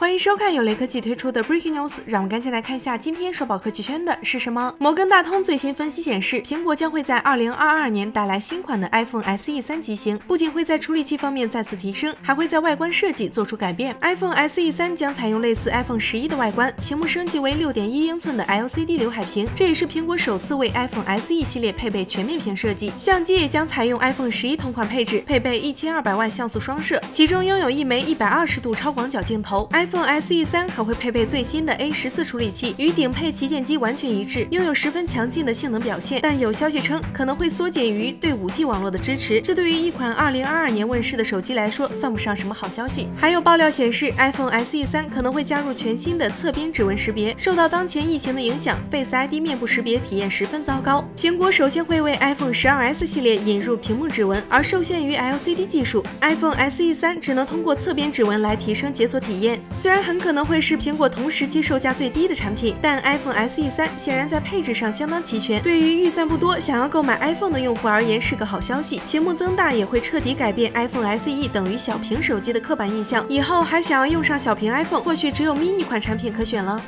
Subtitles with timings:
[0.00, 4.74] 欢迎收看由雷科技推出的 Breaking News，让我们赶紧来看一下今天刷爆科技圈的是什么。
[4.78, 13.94] 摩根大通最新分析显示，苹果将会在2022年带来新款的 iPhone SE 三机型，不仅会在处理器方面再次提升，还会在外观设计做出改变。
[14.00, 22.90] iPhone SE 三将采用类似 iPhone 十一的外观，屏幕升级为6.1英寸的 LCD 刘海屏，这也是苹果首次为 iPhone SE 系列配备全面屏设计。
[22.96, 29.68] 相机也将采用 iPhone 十一同款配置，配备1200万像素双摄，其中拥有一枚120度超广角镜头。
[29.72, 36.20] iPhone iPhone SE 三还会配备最新的 A 十四处理器，与顶配旗舰机完全一致，拥有十分强劲的性能表现。
[36.22, 43.08] 但有消息称可能会缩减于对 5G 网络的支持，这对于一款2022年问世的手机来说算不上什么好消息。
[43.16, 47.34] 还有爆料显示，iPhone SE 三可能会加入全新的侧边指纹识别。
[47.36, 51.04] 受到当前疫情的影响，Face ID 面部识别体验十分糟糕。
[51.16, 59.60] 苹果首先会为 iPhone 12s 系列引入屏幕指纹，而受限于 LCD 技术，iPhone SE 三只能通过侧边指纹来提升解锁体验。
[59.80, 69.00] 虽然很可能会是苹果同时期售价最低的产品，但 iPhone SE 三显然在配置上相当齐全，对于预算不多想要购买 iPhone 的用户而言是个好消息。
[69.06, 76.78] 屏幕增大也会彻底改变 iPhone SE 等于小屏手机的刻板印象，以后还想要用上小屏 iPhone，或许只有 mini 款产品可选了。